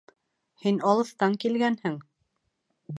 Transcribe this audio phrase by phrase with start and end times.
[0.63, 2.03] Һин алыҫтан килгәнһең!